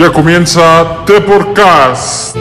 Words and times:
Ya 0.00 0.10
comienza 0.10 1.04
The 1.06 1.20
Podcast. 1.20 2.34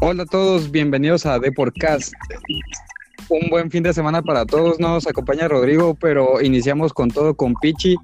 Hola 0.00 0.22
a 0.22 0.26
todos, 0.26 0.70
bienvenidos 0.70 1.26
a 1.26 1.38
The 1.38 1.52
Podcast. 1.52 2.14
Un 3.28 3.50
buen 3.50 3.70
fin 3.70 3.82
de 3.82 3.92
semana 3.92 4.22
para 4.22 4.46
todos. 4.46 4.80
Nos 4.80 5.06
acompaña 5.06 5.46
Rodrigo, 5.46 5.94
pero 5.94 6.40
iniciamos 6.40 6.94
con 6.94 7.10
todo 7.10 7.34
con 7.34 7.52
Pichi. 7.52 7.96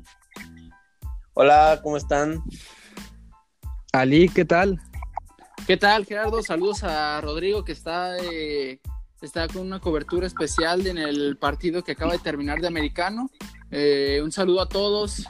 Hola, 1.32 1.80
¿cómo 1.82 1.96
están? 1.96 2.42
Ali, 3.94 4.28
¿qué 4.28 4.44
tal? 4.44 4.78
¿Qué 5.66 5.76
tal, 5.76 6.04
Gerardo? 6.06 6.42
Saludos 6.42 6.84
a 6.84 7.20
Rodrigo 7.20 7.64
que 7.64 7.72
está, 7.72 8.16
eh, 8.18 8.80
está 9.20 9.48
con 9.48 9.62
una 9.62 9.80
cobertura 9.80 10.26
especial 10.26 10.86
en 10.86 10.96
el 10.98 11.36
partido 11.38 11.82
que 11.82 11.93
acaba 11.93 12.12
de 12.12 12.18
terminar 12.20 12.61
de 12.61 12.68
americano. 12.68 13.30
Eh, 13.71 14.21
un 14.22 14.30
saludo 14.30 14.60
a 14.62 14.68
todos. 14.68 15.24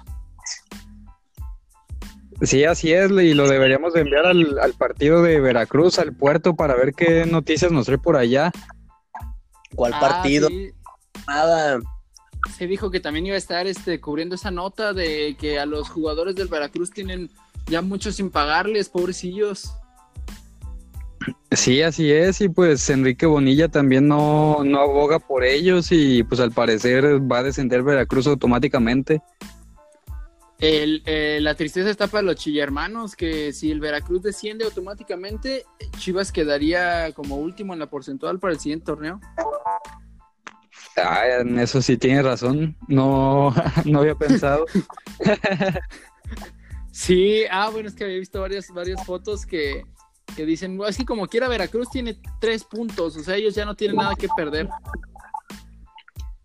Sí, 2.43 2.65
así 2.65 2.93
es, 2.93 3.11
y 3.13 3.33
lo 3.33 3.49
deberíamos 3.49 3.95
de 3.95 4.01
enviar 4.03 4.27
al, 4.27 4.59
al 4.59 4.75
partido 4.75 5.23
de 5.23 5.41
Veracruz, 5.41 5.99
al 5.99 6.15
puerto, 6.15 6.55
para 6.55 6.75
ver 6.77 6.93
qué 6.93 7.25
noticias 7.25 7.73
nos 7.73 7.87
trae 7.87 7.97
por 7.97 8.17
allá. 8.17 8.53
¿Cuál 9.75 9.95
Ah, 9.95 10.01
partido? 10.01 10.49
sí, 10.49 10.71
Nada. 11.27 11.81
se 12.59 12.67
dijo 12.67 12.91
que 12.91 13.01
también 13.01 13.25
iba 13.25 13.37
a 13.37 13.39
estar 13.39 13.67
este, 13.67 14.03
cubriendo 14.03 14.35
esa 14.35 14.51
nota 14.51 14.93
de 14.93 15.35
que 15.41 15.59
a 15.59 15.65
los 15.65 15.89
jugadores 15.89 16.35
del 16.35 16.49
Veracruz 16.49 16.91
tienen 16.91 17.31
ya 17.69 17.81
mucho 17.81 18.13
sin 18.13 18.31
pagarles, 18.31 18.91
pobrecillos. 18.91 19.73
Sí, 21.51 21.83
así 21.83 22.11
es, 22.13 22.41
y 22.41 22.49
pues 22.49 22.89
Enrique 22.91 23.27
Bonilla 23.27 23.69
también 23.69 24.09
no, 24.09 24.63
no 24.65 24.81
aboga 24.81 25.19
por 25.19 25.45
ellos 25.45 25.89
y 25.91 26.23
pues 26.23 26.41
al 26.41 26.53
parecer 26.53 27.05
va 27.31 27.39
a 27.39 27.43
descender 27.43 27.83
Veracruz 27.83 28.27
automáticamente. 28.27 29.23
El, 30.59 31.03
eh, 31.05 31.39
la 31.43 31.55
tristeza 31.55 31.91
está 31.91 32.07
para 32.07 32.23
los 32.23 32.37
chillermanos, 32.37 33.15
que 33.15 33.53
si 33.53 33.71
el 33.71 33.81
Veracruz 33.81 34.23
desciende 34.23 34.65
automáticamente, 34.65 35.65
Chivas 35.99 36.33
quedaría 36.33 37.13
como 37.13 37.37
último 37.37 37.75
en 37.75 37.79
la 37.79 37.91
porcentual 37.91 38.39
para 38.39 38.55
el 38.55 38.61
siguiente 38.61 38.87
torneo. 38.87 39.21
Ah, 40.97 41.25
en 41.41 41.59
eso 41.59 41.83
sí 41.83 41.99
tienes 41.99 42.25
razón, 42.25 42.77
no, 42.89 43.55
no 43.85 44.01
había 44.01 44.15
pensado. 44.15 44.67
Sí, 46.97 47.43
ah, 47.51 47.69
bueno, 47.69 47.91
es 47.91 47.95
que 47.95 48.05
había 48.05 48.17
visto 48.17 48.41
varias, 48.41 48.71
varias 48.71 49.05
fotos 49.05 49.45
que, 49.45 49.85
que 50.35 50.45
dicen, 50.47 50.77
"Bueno, 50.77 50.91
es 50.91 50.97
que 50.97 51.05
como 51.05 51.27
quiera 51.29 51.49
Veracruz 51.49 51.89
tiene 51.91 52.19
tres 52.41 52.65
puntos, 52.65 53.17
o 53.17 53.21
sea, 53.23 53.37
ellos 53.37 53.55
ya 53.55 53.65
no 53.65 53.75
tienen 53.75 53.97
nada 53.97 54.15
que 54.17 54.29
perder. 54.37 54.69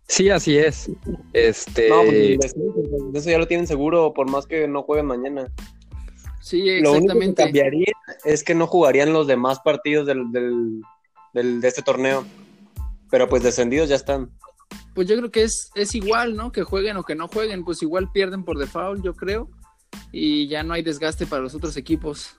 Sí, 0.08 0.28
así 0.30 0.58
es. 0.58 0.90
Este, 1.32 1.88
No, 1.88 2.02
pues, 2.04 2.54
eso 3.14 3.30
ya 3.30 3.38
lo 3.38 3.46
tienen 3.48 3.66
seguro, 3.66 4.12
por 4.12 4.30
más 4.30 4.46
que 4.46 4.68
no 4.68 4.82
jueguen 4.82 5.06
mañana. 5.06 5.50
Sí, 6.40 6.58
Lo 6.80 6.92
único 6.92 7.14
que 7.14 7.24
exactamente. 7.24 7.42
cambiaría 7.44 7.92
es 8.24 8.44
que 8.44 8.54
no 8.54 8.66
jugarían 8.66 9.12
los 9.12 9.26
demás 9.26 9.60
partidos 9.60 10.06
del, 10.06 10.30
del- 10.32 10.82
del- 11.32 11.60
de 11.60 11.68
este 11.68 11.82
torneo. 11.82 12.24
Pero 13.10 13.28
pues 13.28 13.42
descendidos 13.42 13.88
ya 13.88 13.96
están. 13.96 14.30
Pues 14.94 15.06
yo 15.06 15.16
creo 15.16 15.30
que 15.30 15.42
es, 15.44 15.70
es 15.74 15.94
igual, 15.94 16.34
¿no? 16.34 16.50
Que 16.52 16.62
jueguen 16.62 16.96
o 16.96 17.04
que 17.04 17.14
no 17.14 17.28
jueguen, 17.28 17.64
pues 17.64 17.82
igual 17.82 18.10
pierden 18.12 18.44
por 18.44 18.58
default, 18.58 19.02
yo 19.04 19.14
creo. 19.14 19.48
Y 20.12 20.48
ya 20.48 20.62
no 20.62 20.74
hay 20.74 20.82
desgaste 20.82 21.26
para 21.26 21.42
los 21.42 21.54
otros 21.54 21.76
equipos. 21.76 22.36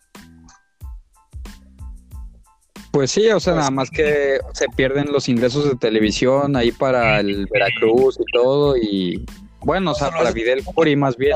Pues 2.93 3.09
sí, 3.09 3.27
o 3.29 3.39
sea, 3.39 3.55
nada 3.55 3.71
más 3.71 3.89
que 3.89 4.37
se 4.53 4.69
pierden 4.69 5.11
los 5.11 5.27
ingresos 5.27 5.67
de 5.67 5.75
televisión 5.75 6.55
ahí 6.55 6.71
para 6.71 7.19
el 7.21 7.47
Veracruz 7.47 8.19
y 8.19 8.23
todo, 8.31 8.77
y 8.77 9.25
bueno, 9.61 9.91
o 9.91 9.95
sea, 9.95 10.11
para 10.11 10.31
Fidel 10.31 10.63
Curi 10.63 10.95
más 10.95 11.17
bien. 11.17 11.35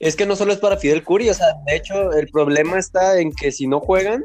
Es 0.00 0.16
que 0.16 0.26
no 0.26 0.34
solo 0.34 0.52
es 0.52 0.58
para 0.58 0.78
Fidel 0.78 1.04
Curi, 1.04 1.30
o 1.30 1.34
sea, 1.34 1.46
de 1.66 1.76
hecho, 1.76 2.10
el 2.12 2.26
problema 2.26 2.76
está 2.76 3.20
en 3.20 3.32
que 3.32 3.52
si 3.52 3.68
no 3.68 3.78
juegan, 3.78 4.24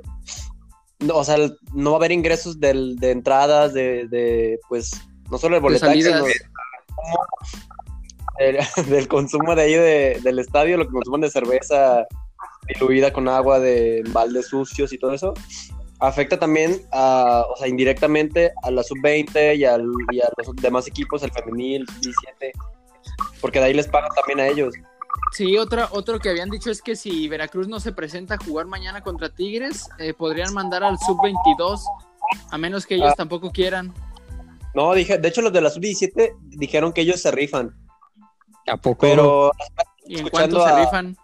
no, 1.01 1.17
o 1.17 1.23
sea, 1.23 1.37
no 1.71 1.91
va 1.91 1.97
a 1.97 1.99
haber 1.99 2.13
ingresos 2.13 2.59
del- 2.59 2.95
de 2.95 3.11
entradas, 3.11 3.75
de, 3.75 4.07
de, 4.07 4.59
pues, 4.69 4.89
no 5.29 5.37
solo 5.37 5.57
el 5.57 5.61
boletaje, 5.61 6.01
sino 6.01 6.25
del, 8.39 8.57
del 8.89 9.07
consumo 9.07 9.53
de 9.55 9.61
ahí 9.61 9.73
de- 9.75 10.19
del 10.23 10.39
estadio, 10.39 10.77
lo 10.77 10.87
que 10.87 10.93
consuman 10.93 11.21
de 11.21 11.29
cerveza 11.29 12.07
diluida 12.67 13.11
con 13.13 13.27
agua 13.27 13.59
de 13.59 14.03
baldes 14.09 14.47
sucios 14.47 14.93
y 14.93 14.97
todo 14.97 15.13
eso, 15.13 15.33
afecta 15.99 16.37
también, 16.39 16.81
a, 16.91 17.45
o 17.53 17.55
sea, 17.57 17.67
indirectamente 17.67 18.51
a 18.63 18.71
la 18.71 18.83
sub-20 18.83 19.55
y, 19.57 19.65
al- 19.65 19.85
y 20.11 20.19
a 20.21 20.29
los 20.37 20.55
demás 20.57 20.87
equipos, 20.87 21.23
el 21.23 21.31
femenil, 21.31 21.85
17, 22.01 22.51
porque 23.41 23.59
de 23.59 23.65
ahí 23.65 23.73
les 23.73 23.87
pagan 23.87 24.09
también 24.15 24.39
a 24.39 24.47
ellos. 24.47 24.73
Sí, 25.31 25.57
otra, 25.57 25.89
otro 25.91 26.19
que 26.19 26.29
habían 26.29 26.49
dicho 26.49 26.71
es 26.71 26.81
que 26.81 26.95
si 26.95 27.27
Veracruz 27.27 27.67
no 27.67 27.79
se 27.79 27.91
presenta 27.91 28.35
a 28.35 28.37
jugar 28.43 28.65
mañana 28.65 29.01
contra 29.01 29.29
Tigres, 29.29 29.87
eh, 29.99 30.13
podrían 30.13 30.53
mandar 30.53 30.83
al 30.83 30.97
sub-22, 30.99 31.81
a 32.51 32.57
menos 32.57 32.85
que 32.85 32.95
ellos 32.95 33.09
Ah. 33.11 33.15
tampoco 33.17 33.51
quieran. 33.51 33.93
No, 34.73 34.93
dije, 34.93 35.19
de 35.19 35.27
hecho 35.27 35.41
los 35.41 35.53
de 35.53 35.61
la 35.61 35.69
sub-17 35.69 36.35
dijeron 36.57 36.93
que 36.93 37.01
ellos 37.01 37.21
se 37.21 37.31
rifan, 37.31 37.75
¿A 38.67 38.77
poco? 38.77 38.97
pero 39.01 39.51
¿Y 40.07 40.19
en 40.19 40.29
cuánto 40.29 40.63
se 40.63 40.69
a- 40.69 40.79
rifan? 40.83 41.15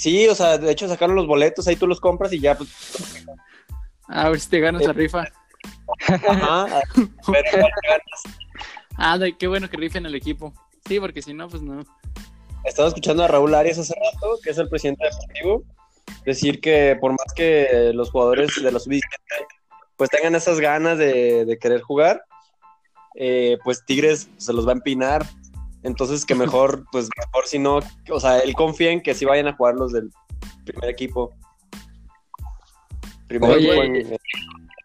Sí, 0.00 0.26
o 0.28 0.34
sea, 0.34 0.56
de 0.58 0.70
hecho 0.72 0.88
sacaron 0.88 1.14
los 1.16 1.26
boletos, 1.26 1.66
ahí 1.68 1.76
tú 1.76 1.86
los 1.86 2.00
compras 2.00 2.32
y 2.32 2.40
ya, 2.40 2.56
pues, 2.56 2.68
A 4.08 4.28
ver 4.28 4.40
si 4.40 4.48
te 4.48 4.60
ganas 4.60 4.82
la 4.82 4.90
Eh. 4.90 4.94
rifa. 4.94 5.24
ajá, 6.28 6.80
pero 7.32 7.66
Ah, 8.96 9.16
de- 9.18 9.36
qué 9.36 9.46
bueno 9.46 9.68
que 9.68 9.76
rifen 9.76 10.04
el 10.06 10.14
equipo. 10.14 10.52
Sí, 10.86 10.98
porque 11.00 11.22
si 11.22 11.32
no, 11.32 11.48
pues 11.48 11.62
no. 11.62 11.82
estaba 12.64 12.88
escuchando 12.88 13.22
a 13.24 13.28
Raúl 13.28 13.54
Arias 13.54 13.78
hace 13.78 13.94
rato, 13.94 14.38
que 14.42 14.50
es 14.50 14.58
el 14.58 14.68
presidente 14.68 15.04
deportivo, 15.04 15.64
decir 16.24 16.60
que 16.60 16.96
por 17.00 17.12
más 17.12 17.32
que 17.34 17.92
los 17.94 18.10
jugadores 18.10 18.50
de 18.62 18.70
la 18.72 18.78
sub-17 18.78 19.00
pues 19.96 20.10
tengan 20.10 20.34
esas 20.34 20.60
ganas 20.60 20.96
de, 20.98 21.44
de 21.44 21.58
querer 21.58 21.80
jugar, 21.82 22.24
eh, 23.16 23.58
pues 23.64 23.84
Tigres 23.84 24.28
se 24.38 24.52
los 24.52 24.66
va 24.66 24.70
a 24.72 24.74
empinar, 24.74 25.24
entonces 25.82 26.24
que 26.26 26.34
mejor, 26.34 26.84
pues 26.92 27.08
mejor 27.16 27.46
si 27.46 27.58
no, 27.58 27.80
o 28.10 28.20
sea, 28.20 28.38
él 28.40 28.54
confía 28.54 28.90
en 28.90 29.00
que 29.02 29.14
sí 29.14 29.24
vayan 29.24 29.48
a 29.48 29.54
jugar 29.54 29.74
los 29.74 29.92
del 29.92 30.10
primer 30.64 30.90
equipo. 30.90 31.34
Primer 33.28 33.50
Oye, 33.50 33.68
equipo 33.68 33.82
en- 34.14 34.18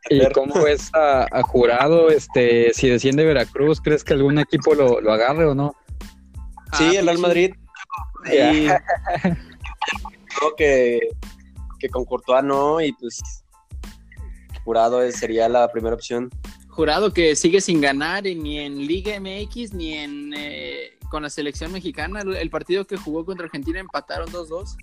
¿Y 0.07 0.31
cómo 0.33 0.53
ves 0.63 0.91
a, 0.93 1.25
a 1.31 1.41
Jurado? 1.41 2.09
Este, 2.09 2.71
si 2.75 2.87
desciende 2.89 3.25
Veracruz, 3.25 3.81
¿crees 3.81 4.03
que 4.03 4.13
algún 4.13 4.37
equipo 4.37 4.75
lo, 4.75 5.01
lo 5.01 5.11
agarre 5.11 5.45
o 5.47 5.55
no? 5.55 5.75
Sí, 6.73 6.83
Ah, 6.95 6.99
el 6.99 7.05
Real. 7.07 7.17
Madrid. 7.19 7.53
Y 8.31 8.67
creo 10.39 10.55
que, 10.57 10.99
que 11.79 11.89
con 11.89 12.05
Courtois 12.05 12.43
no, 12.43 12.81
y 12.81 12.91
pues 12.93 13.19
Jurado 14.63 15.01
es- 15.03 15.15
sería 15.17 15.47
la 15.49 15.67
primera 15.71 15.95
opción. 15.95 16.29
Jurado 16.75 17.13
que 17.13 17.35
sigue 17.37 17.61
sin 17.61 17.79
ganar 17.79 18.23
ni 18.23 18.59
en 18.59 18.85
Liga 18.85 19.17
MX 19.19 19.73
ni 19.73 19.93
en 19.93 20.33
eh, 20.35 20.99
con 21.09 21.23
la 21.23 21.29
selección 21.29 21.71
mexicana. 21.71 22.21
El, 22.21 22.35
el 22.35 22.49
partido 22.49 22.85
que 22.85 22.97
jugó 22.97 23.23
contra 23.25 23.45
Argentina 23.45 23.79
empataron 23.79 24.27
2-2. 24.27 24.75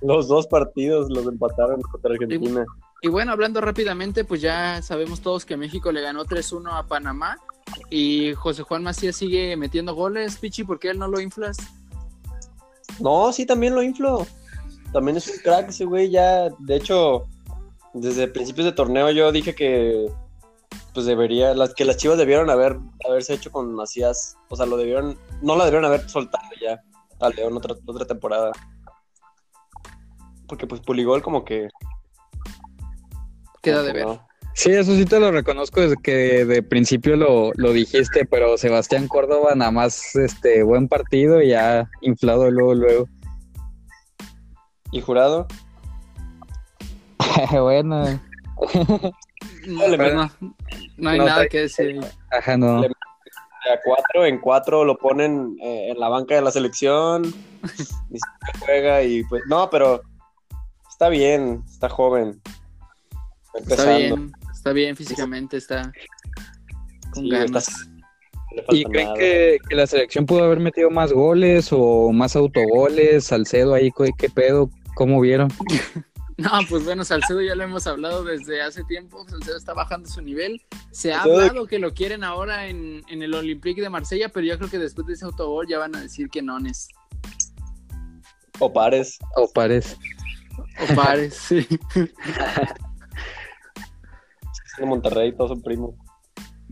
Los 0.00 0.28
dos 0.28 0.46
partidos 0.46 1.10
los 1.10 1.26
empataron 1.26 1.80
contra 1.82 2.12
Argentina. 2.12 2.64
Y 3.02 3.08
bueno, 3.08 3.32
hablando 3.32 3.60
rápidamente, 3.60 4.24
pues 4.24 4.40
ya 4.40 4.80
sabemos 4.80 5.20
todos 5.20 5.44
que 5.44 5.56
México 5.56 5.90
le 5.90 6.02
ganó 6.02 6.24
3-1 6.24 6.72
a 6.72 6.86
Panamá. 6.86 7.36
Y 7.90 8.34
José 8.34 8.62
Juan 8.62 8.84
Macías 8.84 9.16
sigue 9.16 9.56
metiendo 9.56 9.96
goles, 9.96 10.36
Pichi, 10.36 10.62
¿por 10.62 10.78
qué 10.78 10.90
él 10.90 11.00
no 11.00 11.08
lo 11.08 11.20
inflas? 11.20 11.56
No, 13.00 13.32
sí, 13.32 13.44
también 13.44 13.74
lo 13.74 13.82
inflo. 13.82 14.24
También 14.92 15.16
es 15.16 15.26
un 15.26 15.38
crack 15.42 15.70
ese 15.70 15.84
güey, 15.84 16.10
ya, 16.10 16.48
de 16.60 16.76
hecho, 16.76 17.24
desde 17.94 18.28
principios 18.28 18.66
de 18.66 18.72
torneo 18.72 19.10
yo 19.10 19.32
dije 19.32 19.54
que 19.54 20.06
pues 20.94 21.06
debería, 21.06 21.54
las 21.54 21.74
que 21.74 21.84
las 21.84 21.96
chivas 21.96 22.18
debieron 22.18 22.50
haber 22.50 22.78
haberse 23.08 23.34
hecho 23.34 23.50
con 23.50 23.74
Macías, 23.74 24.36
o 24.48 24.56
sea, 24.56 24.66
lo 24.66 24.76
debieron, 24.76 25.18
no 25.40 25.56
lo 25.56 25.64
debieron 25.64 25.84
haber 25.84 26.08
soltado 26.08 26.48
ya 26.60 26.82
a 27.20 27.30
León 27.30 27.56
otra, 27.56 27.74
otra 27.86 28.06
temporada. 28.06 28.52
Porque 30.46 30.66
pues 30.66 30.80
Puligol 30.80 31.22
como 31.22 31.44
que 31.44 31.68
Queda 33.62 33.76
como 33.76 33.86
de 33.86 33.92
que 33.92 33.98
ver. 33.98 34.06
no. 34.06 34.26
Sí, 34.54 34.70
eso 34.70 34.94
sí 34.94 35.06
te 35.06 35.18
lo 35.18 35.32
reconozco 35.32 35.80
desde 35.80 35.96
que 36.02 36.44
de 36.44 36.62
principio 36.62 37.16
lo, 37.16 37.52
lo 37.54 37.72
dijiste, 37.72 38.26
pero 38.26 38.58
Sebastián 38.58 39.08
Córdoba 39.08 39.54
nada 39.54 39.70
más 39.70 40.14
este 40.14 40.62
buen 40.62 40.88
partido 40.88 41.40
y 41.40 41.48
ya 41.48 41.88
inflado 42.02 42.50
luego, 42.50 42.74
luego. 42.74 43.08
Y 44.90 45.00
jurado, 45.00 45.46
bueno, 47.50 48.20
No, 49.66 49.88
le 49.88 49.96
pues 49.96 50.14
no, 50.14 50.30
no 50.96 51.10
hay 51.10 51.18
No, 51.18 51.24
nada 51.26 51.46
que 51.48 51.60
decir. 51.60 52.00
ajá, 52.30 52.56
no. 52.56 52.80
Le- 52.82 52.88
a 52.88 53.78
cuatro, 53.84 54.26
en 54.26 54.40
cuatro 54.40 54.84
lo 54.84 54.98
ponen 54.98 55.56
eh, 55.62 55.90
en 55.90 56.00
la 56.00 56.08
banca 56.08 56.34
de 56.34 56.42
la 56.42 56.50
selección, 56.50 57.22
ni 57.22 58.18
siquiera 58.18 58.58
juega 58.58 59.02
y 59.04 59.22
pues, 59.24 59.42
no, 59.46 59.70
pero 59.70 60.02
está 60.90 61.08
bien, 61.08 61.62
está 61.70 61.88
joven. 61.88 62.40
Está 63.54 63.96
bien, 63.98 64.32
está 64.52 64.72
bien 64.72 64.96
físicamente, 64.96 65.58
está 65.58 65.92
con 67.12 67.22
Sí, 67.22 67.30
ganas. 67.30 67.68
está- 67.68 67.92
¿Y 68.72 68.84
creen 68.84 69.08
que, 69.16 69.58
que 69.68 69.76
la 69.76 69.86
selección 69.86 70.26
pudo 70.26 70.44
haber 70.44 70.58
metido 70.60 70.90
más 70.90 71.12
goles 71.12 71.68
o 71.72 72.10
más 72.12 72.34
autogoles? 72.36 73.24
Salcedo 73.24 73.74
ahí, 73.74 73.90
¿qué, 73.96 74.10
qué 74.18 74.28
pedo? 74.28 74.68
¿Cómo 74.94 75.20
vieron? 75.20 75.48
No, 76.42 76.50
pues 76.68 76.84
bueno, 76.84 77.04
Salcedo 77.04 77.40
ya 77.42 77.54
lo 77.54 77.62
hemos 77.64 77.86
hablado 77.86 78.24
desde 78.24 78.62
hace 78.62 78.82
tiempo. 78.84 79.24
Salcedo 79.28 79.56
está 79.56 79.74
bajando 79.74 80.08
su 80.08 80.20
nivel. 80.22 80.60
Se 80.90 81.12
ha 81.12 81.16
Salcedo 81.22 81.38
de- 81.38 81.48
hablado 81.48 81.66
que 81.66 81.78
lo 81.78 81.92
quieren 81.94 82.24
ahora 82.24 82.66
en, 82.66 83.02
en 83.08 83.22
el 83.22 83.34
Olympique 83.34 83.80
de 83.82 83.90
Marsella, 83.90 84.28
pero 84.30 84.46
yo 84.46 84.56
creo 84.58 84.70
que 84.70 84.78
después 84.78 85.06
de 85.06 85.12
ese 85.14 85.24
autogol 85.24 85.66
ya 85.68 85.78
van 85.78 85.94
a 85.96 86.00
decir 86.00 86.28
que 86.28 86.42
no 86.42 86.58
es. 86.58 86.88
O 88.58 88.72
pares. 88.72 89.18
O 89.36 89.50
parece. 89.52 89.96
O 90.90 90.94
pares, 90.94 91.34
sí. 91.34 91.66
De 94.78 94.86
Monterrey, 94.86 95.32
todos 95.36 95.50
son 95.50 95.62
primos. 95.62 95.94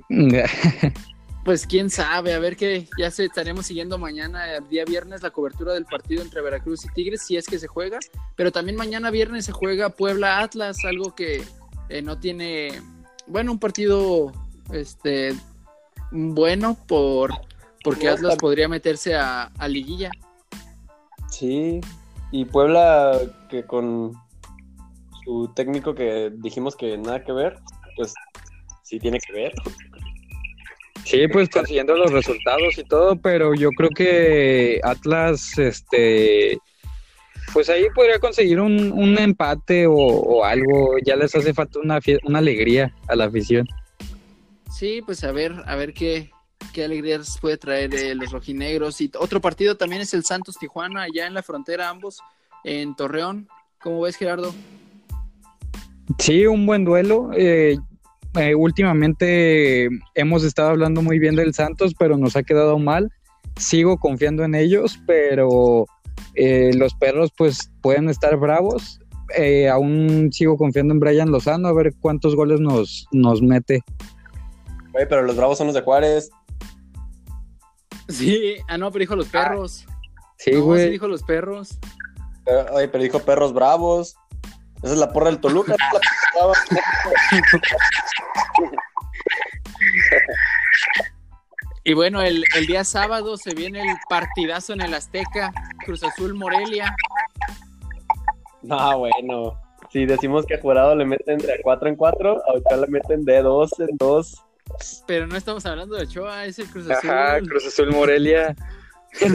Pues 1.45 1.67
quién 1.67 1.89
sabe, 1.89 2.35
a 2.35 2.39
ver 2.39 2.57
que 2.57 2.87
ya 2.99 3.11
se 3.11 3.25
estaremos 3.25 3.67
siguiendo 3.67 3.97
mañana, 3.99 4.57
el 4.57 4.69
día 4.69 4.85
viernes, 4.85 5.23
la 5.23 5.31
cobertura 5.31 5.73
del 5.73 5.87
partido 5.87 6.23
entre 6.23 6.43
Veracruz 6.43 6.85
y 6.85 6.89
Tigres, 6.93 7.23
si 7.23 7.37
es 7.37 7.47
que 7.47 7.59
se 7.59 7.67
juega. 7.67 7.99
Pero 8.37 8.53
también 8.53 8.77
mañana 8.77 9.11
viernes 9.11 9.47
se 9.47 9.53
juega 9.53 9.89
Puebla 9.89 10.41
Atlas, 10.41 10.85
algo 10.85 11.15
que 11.15 11.43
eh, 11.89 12.03
no 12.03 12.19
tiene, 12.19 12.83
bueno, 13.27 13.53
un 13.53 13.59
partido 13.59 14.33
este 14.71 15.35
bueno 16.13 16.77
por 16.87 17.33
porque 17.83 18.07
No, 18.07 18.13
Atlas 18.13 18.37
podría 18.37 18.69
meterse 18.69 19.15
a, 19.15 19.45
a 19.45 19.69
liguilla. 19.69 20.11
Sí. 21.31 21.81
Y 22.33 22.45
Puebla, 22.45 23.19
que 23.49 23.65
con 23.65 24.13
su 25.25 25.51
técnico 25.55 25.95
que 25.95 26.31
dijimos 26.37 26.77
que 26.77 26.97
nada 26.97 27.25
que 27.25 27.33
ver, 27.33 27.59
pues 27.97 28.15
sí 28.83 28.99
tiene 28.99 29.19
que 29.19 29.33
ver. 29.33 29.53
Sí, 31.11 31.27
pues 31.27 31.49
consiguiendo 31.49 31.97
los 31.97 32.13
resultados 32.13 32.79
y 32.79 32.85
todo, 32.85 33.17
pero 33.17 33.53
yo 33.53 33.71
creo 33.71 33.91
que 33.91 34.79
Atlas, 34.85 35.59
este, 35.59 36.57
pues 37.53 37.69
ahí 37.69 37.87
podría 37.93 38.21
conseguir 38.21 38.61
un, 38.61 38.93
un 38.93 39.19
empate 39.19 39.89
o, 39.89 39.95
o 39.95 40.45
algo. 40.45 40.95
Ya 41.05 41.17
les 41.17 41.35
hace 41.35 41.53
falta 41.53 41.81
una, 41.81 41.99
una 42.23 42.39
alegría 42.39 42.95
a 43.09 43.17
la 43.17 43.25
afición. 43.25 43.67
Sí, 44.71 45.03
pues 45.05 45.25
a 45.25 45.33
ver, 45.33 45.53
a 45.67 45.75
ver 45.75 45.95
qué, 45.95 46.31
qué 46.73 46.85
alegrías 46.85 47.39
puede 47.41 47.57
traer 47.57 47.93
eh, 47.93 48.15
los 48.15 48.31
rojinegros. 48.31 49.01
Y 49.01 49.11
otro 49.19 49.41
partido 49.41 49.77
también 49.77 50.03
es 50.03 50.15
el 50.15 50.25
Santos 50.25 50.59
Tijuana, 50.61 51.03
allá 51.03 51.27
en 51.27 51.35
la 51.35 51.43
frontera, 51.43 51.89
ambos 51.89 52.21
en 52.63 52.95
Torreón. 52.95 53.49
¿Cómo 53.83 54.03
ves, 54.03 54.15
Gerardo? 54.15 54.55
Sí, 56.19 56.47
un 56.47 56.67
buen 56.67 56.85
duelo. 56.85 57.31
eh, 57.35 57.79
eh, 58.37 58.55
últimamente 58.55 59.89
hemos 60.15 60.45
estado 60.45 60.71
hablando 60.71 61.03
muy 61.03 61.19
bien 61.19 61.37
del 61.37 61.55
Santos, 61.55 61.95
pero 61.99 62.17
nos 62.17 62.37
ha 62.37 62.43
quedado 62.43 62.79
mal. 62.79 63.11
Sigo 63.57 63.99
confiando 63.99 64.45
en 64.45 64.55
ellos, 64.55 65.01
pero 65.07 65.87
eh, 66.35 66.71
los 66.75 66.95
perros 66.95 67.33
pues 67.37 67.71
pueden 67.83 68.09
estar 68.09 68.37
bravos. 68.37 69.01
Eh, 69.37 69.69
aún 69.69 70.31
sigo 70.33 70.57
confiando 70.57 70.95
en 70.95 71.01
Brian 71.01 71.31
Lozano 71.31 71.69
a 71.69 71.73
ver 71.73 71.95
cuántos 72.01 72.35
goles 72.35 72.61
nos, 72.61 73.07
nos 73.13 73.43
mete. 73.43 73.83
Güey, 74.93 75.09
pero 75.09 75.23
los 75.23 75.37
bravos 75.37 75.59
son 75.59 75.69
los 75.69 75.75
de 75.75 75.83
Juárez. 75.83 76.31
Sí, 78.09 78.57
ah, 78.69 78.77
no, 78.77 78.91
pero 78.91 79.03
dijo 79.03 79.17
los 79.17 79.29
perros. 79.29 79.87
Sí, 80.37 80.51
no, 80.53 80.57
sí 80.57 80.63
güey. 80.63 80.91
dijo 80.91 81.07
los 81.07 81.23
perros. 81.23 81.79
Pero, 82.45 82.75
oye, 82.75 82.89
pero 82.89 83.05
dijo 83.05 83.21
perros 83.21 83.53
bravos. 83.53 84.17
Esa 84.83 84.95
es 84.95 84.99
la 84.99 85.13
porra 85.13 85.31
del 85.31 85.41
Toluca. 85.41 85.75
la 85.79 85.91
porra 85.91 86.01
brava. 86.35 86.55
Y 91.85 91.95
bueno, 91.95 92.23
el, 92.23 92.45
el 92.57 92.67
día 92.67 92.85
sábado 92.85 93.37
se 93.37 93.55
viene 93.55 93.81
el 93.81 93.97
partidazo 94.09 94.75
en 94.75 94.83
el 94.83 94.95
Azteca, 94.95 95.53
Cruz 95.85 96.05
Azul 96.05 96.35
Morelia. 96.35 96.95
No, 98.63 98.99
bueno. 98.99 99.59
Si 99.91 100.07
decimos 100.07 100.47
que 100.47 100.55
a 100.55 100.61
Jurado 100.61 100.95
le 100.95 101.05
meten 101.05 101.39
de 101.39 101.59
4 101.63 101.89
en 101.89 101.97
4, 101.97 102.43
ahorita 102.47 102.77
le 102.77 102.87
meten 102.87 103.25
de 103.25 103.43
2 103.43 103.81
en 103.81 103.97
2. 103.97 104.45
Pero 105.07 105.27
no 105.27 105.37
estamos 105.37 105.67
hablando 105.67 105.97
de 105.97 106.05
Ochoa, 106.05 106.45
es 106.45 106.59
el 106.59 106.67
Cruz 106.69 106.89
Azul. 106.89 107.11
Ajá, 107.11 107.41
Cruz 107.41 107.67
Azul 107.67 107.91
Morelia. 107.91 108.55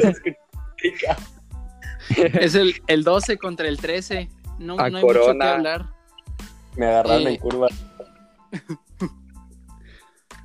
Es 2.07 2.53
el, 2.53 2.75
el 2.85 3.03
12 3.03 3.37
contra 3.39 3.67
el 3.67 3.77
13. 3.77 4.29
No, 4.59 4.73
A 4.79 4.89
no 4.89 4.97
hay 4.97 5.03
mucho 5.03 5.33
que 5.37 5.43
hablar. 5.43 5.89
Me 6.75 6.85
agarraron 6.87 7.27
Eh. 7.27 7.29
en 7.31 7.37
curva. 7.37 7.67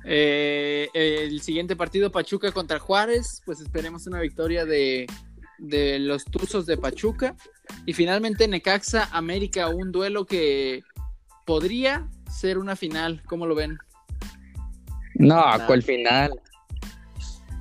Eh, 0.03 0.89
el 0.95 1.41
siguiente 1.41 1.75
partido, 1.75 2.11
Pachuca 2.11 2.51
contra 2.51 2.79
Juárez. 2.79 3.43
Pues 3.45 3.61
esperemos 3.61 4.07
una 4.07 4.19
victoria 4.19 4.65
de, 4.65 5.05
de 5.59 5.99
los 5.99 6.25
Tuzos 6.25 6.65
de 6.65 6.75
Pachuca. 6.75 7.35
Y 7.85 7.93
finalmente 7.93 8.47
Necaxa 8.47 9.09
América, 9.11 9.67
un 9.69 9.91
duelo 9.91 10.25
que 10.25 10.83
podría 11.45 12.07
ser 12.31 12.57
una 12.57 12.75
final. 12.75 13.21
¿Cómo 13.27 13.45
lo 13.45 13.53
ven? 13.53 13.77
No, 15.13 15.43
¿cuál 15.67 15.83
final? 15.83 16.31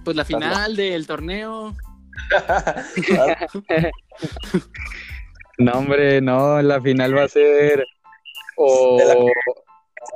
Pues 0.02 0.16
la 0.16 0.24
final 0.24 0.76
del 0.76 1.06
torneo. 1.06 1.76
No, 5.60 5.72
hombre, 5.72 6.20
no, 6.22 6.62
la 6.62 6.80
final 6.80 7.16
va 7.16 7.24
a 7.24 7.28
ser 7.28 7.84
o 8.56 9.28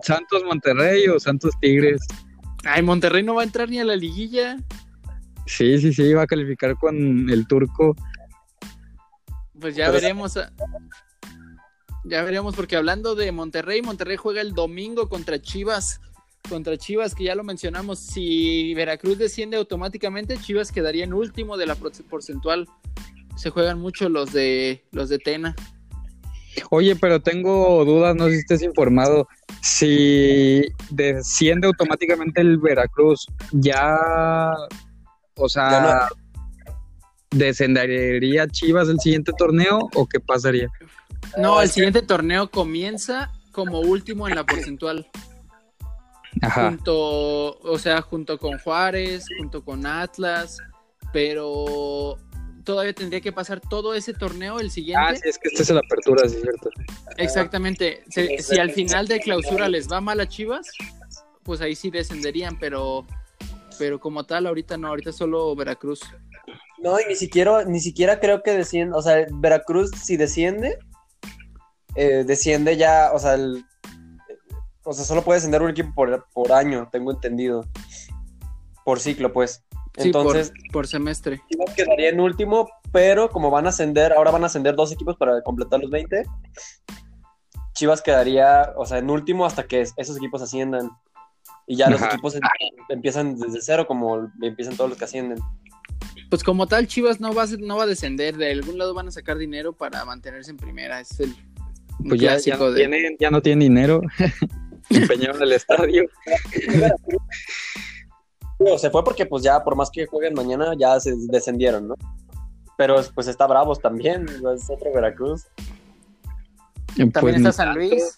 Santos 0.02 0.43
Monterrey 0.44 1.06
o 1.08 1.20
Santos 1.20 1.52
Tigres. 1.61 2.00
Ay, 2.64 2.82
Monterrey 2.82 3.23
no 3.23 3.35
va 3.35 3.43
a 3.43 3.44
entrar 3.44 3.69
ni 3.69 3.79
a 3.79 3.85
la 3.85 3.94
liguilla. 3.94 4.56
Sí, 5.46 5.79
sí, 5.79 5.93
sí, 5.93 6.14
va 6.14 6.23
a 6.23 6.26
calificar 6.26 6.76
con 6.76 7.29
el 7.29 7.46
turco. 7.46 7.94
Pues 9.61 9.76
ya 9.76 9.87
Pero- 9.87 10.00
veremos. 10.00 10.37
a- 10.38 10.50
Ya 12.06 12.23
veremos, 12.23 12.55
porque 12.55 12.76
hablando 12.76 13.14
de 13.14 13.32
Monterrey, 13.32 13.81
Monterrey 13.82 14.17
juega 14.17 14.41
el 14.43 14.52
domingo 14.55 15.08
contra 15.08 15.41
Chivas. 15.41 16.00
Contra 16.49 16.76
Chivas, 16.76 17.14
que 17.14 17.25
ya 17.25 17.35
lo 17.35 17.44
mencionamos. 17.44 17.99
Si 17.99 18.75
Veracruz 18.75 19.17
desciende 19.17 19.56
automáticamente, 19.56 20.37
Chivas 20.38 20.70
quedaría 20.70 21.05
en 21.05 21.14
último 21.14 21.56
de 21.56 21.64
la 21.67 21.75
por- 21.75 21.93
porcentual. 22.05 22.67
Se 23.37 23.51
juegan 23.51 23.81
mucho 23.81 24.09
los 24.09 24.33
de 24.33 24.85
los 24.93 25.09
de 25.09 25.19
Tena. 25.19 25.55
Oye, 26.71 26.95
pero 26.97 27.21
tengo 27.21 27.85
dudas, 27.85 28.15
no 28.15 28.27
sé 28.27 28.33
si 28.33 28.39
estés 28.39 28.63
informado. 28.63 29.27
Si 29.61 30.63
desciende 30.91 31.67
automáticamente 31.67 32.41
el 32.41 32.58
Veracruz, 32.58 33.27
ya, 33.53 33.99
o 35.37 35.49
sea, 35.49 35.70
Ya 35.70 36.08
¿descendería 37.31 38.47
Chivas 38.47 38.89
el 38.89 39.01
siguiente 39.01 39.32
torneo 39.37 39.89
o 39.94 40.06
qué 40.06 40.20
pasaría? 40.20 40.69
No, 41.39 41.58
el 41.61 41.65
es 41.65 41.70
que- 41.70 41.75
siguiente 41.75 42.03
torneo 42.03 42.49
comienza 42.51 43.32
como 43.51 43.81
último 43.81 44.29
en 44.29 44.37
la 44.37 44.44
porcentual. 44.47 45.06
Ajá. 46.43 46.69
junto, 46.70 47.58
o 47.61 47.79
sea, 47.79 48.03
junto 48.03 48.39
con 48.39 48.58
Juárez, 48.58 49.25
junto 49.39 49.65
con 49.65 49.87
Atlas, 49.87 50.58
pero 51.13 52.17
todavía 52.65 52.93
tendría 52.94 53.21
que 53.21 53.33
pasar 53.33 53.61
todo 53.61 53.94
ese 53.94 54.13
torneo 54.15 54.59
el 54.59 54.71
siguiente. 54.71 55.05
Ah, 55.06 55.15
sí, 55.15 55.29
es 55.29 55.39
que 55.39 55.49
esta 55.49 55.63
es 55.63 55.71
la 55.71 55.81
apertura, 55.81 56.29
sí, 56.29 56.37
es 56.37 56.43
cierto. 56.43 56.71
Exactamente. 57.19 58.03
Se- 58.09 58.39
si 58.39 58.59
al 58.59 58.71
final 58.73 59.06
de 59.06 59.21
clausura 59.21 59.69
les 59.69 59.91
va 59.91 60.01
mal 60.01 60.21
a 60.21 60.29
Chivas, 60.29 60.67
pues 61.43 61.61
ahí 61.61 61.75
sí 61.77 61.91
descenderían, 61.91 62.59
pero 62.59 63.06
pero 63.79 63.99
como 63.99 64.25
tal 64.25 64.47
ahorita 64.47 64.77
no, 64.77 64.87
ahorita 64.89 65.11
solo 65.13 65.55
Veracruz. 65.56 66.01
No, 66.79 67.01
y 67.01 67.05
ni 67.09 67.17
siquiera, 67.17 67.65
ni 67.65 67.81
siquiera 67.81 68.21
creo 68.21 68.43
que 68.43 68.53
descienda. 68.53 68.97
O 68.97 69.03
sea, 69.03 69.27
Veracruz, 69.33 69.91
si 69.91 70.17
desciende, 70.17 70.79
eh, 71.97 72.23
desciende 72.25 72.77
ya, 72.77 73.11
o 73.13 73.19
sea, 73.19 73.35
el- 73.35 73.65
o 74.85 74.93
sea, 74.93 75.05
solo 75.05 75.23
puede 75.23 75.39
descender 75.39 75.63
un 75.63 75.71
equipo 75.71 75.93
por, 75.94 76.27
por 76.33 76.53
año, 76.53 76.89
tengo 76.93 77.11
entendido. 77.11 77.65
Por 78.85 79.01
ciclo, 79.01 79.33
pues. 79.33 79.65
Sí, 79.96 80.08
Entonces, 80.08 80.53
por, 80.72 80.89
semestre. 80.89 81.41
Chivas 81.48 81.74
quedaría 81.74 82.08
en 82.08 82.19
último, 82.19 82.69
pero 82.91 83.31
como 83.31 83.51
van 83.51 83.67
a 83.67 83.69
ascender, 83.69 84.13
ahora 84.13 84.32
van 84.32 84.43
a 84.43 84.46
ascender 84.46 84.74
dos 84.74 84.91
equipos 84.91 85.17
para 85.17 85.41
completar 85.43 85.81
los 85.81 85.91
20. 85.91 86.24
Chivas 87.74 88.03
quedaría, 88.03 88.72
o 88.77 88.86
sea, 88.86 88.98
en 88.98 89.08
último 89.08 89.46
hasta 89.46 89.65
que 89.65 89.81
esos 89.81 90.17
equipos 90.17 90.43
asciendan. 90.43 90.91
Y 91.67 91.77
ya 91.77 91.89
los 91.91 92.03
Ajá. 92.03 92.13
equipos 92.13 92.34
em- 92.34 92.43
empiezan 92.89 93.36
desde 93.39 93.63
cero, 93.63 93.86
como 93.86 94.31
empiezan 94.43 94.77
todos 94.77 94.91
los 94.91 94.98
que 94.98 95.05
ascienden. 95.05 95.39
Pues 96.29 96.43
como 96.43 96.67
tal 96.67 96.89
Chivas 96.89 97.20
no 97.20 97.32
va 97.32 97.44
a, 97.44 97.46
no 97.58 97.77
va 97.77 97.84
a 97.84 97.86
descender, 97.86 98.36
de 98.36 98.51
algún 98.51 98.79
lado 98.79 98.94
van 98.94 99.06
a 99.08 99.10
sacar 99.13 99.39
dinero 99.39 99.72
para 99.72 100.05
mantenerse 100.05 100.51
en 100.51 100.56
primera, 100.56 101.01
es 101.01 101.20
el 101.20 101.34
Pues 102.08 102.20
ya, 102.20 102.36
no 102.58 102.70
de 102.70 102.77
tienen, 102.77 103.17
ya 103.20 103.31
no 103.31 103.41
tienen 103.41 103.60
dinero. 103.60 104.03
Empeñaron 104.91 105.41
el 105.43 105.53
estadio. 105.53 106.05
Digo, 108.65 108.79
se 108.79 108.91
fue 108.91 109.05
porque 109.05 109.27
pues 109.27 109.43
ya 109.43 109.63
por 109.63 109.77
más 109.77 109.91
que 109.91 110.06
jueguen 110.06 110.35
mañana 110.35 110.73
ya 110.79 110.99
se 111.01 111.15
descendieron, 111.29 111.89
¿no? 111.89 111.94
Pero 112.77 112.97
pues 113.15 113.29
está 113.29 113.47
Bravos 113.47 113.81
también, 113.81 114.27
es 114.55 114.69
otro 114.71 114.93
Veracruz. 114.93 115.47
También 116.89 117.13
Pues 117.13 117.37
está 117.37 117.53
San. 117.53 117.75
Luis. 117.75 118.17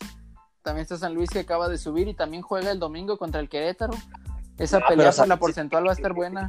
También 0.62 0.82
está 0.82 0.96
San 0.96 1.14
Luis 1.14 1.30
que 1.30 1.40
acaba 1.40 1.68
de 1.68 1.78
subir 1.78 2.08
y 2.08 2.14
también 2.14 2.42
juega 2.42 2.70
el 2.70 2.78
domingo 2.78 3.16
contra 3.18 3.40
el 3.40 3.48
Querétaro. 3.48 3.94
Esa 4.58 4.78
Ah, 4.78 4.88
pelea 4.88 5.12
por 5.12 5.28
la 5.28 5.38
porcentual 5.38 5.86
va 5.86 5.90
a 5.90 5.94
estar 5.94 6.12
buena. 6.12 6.48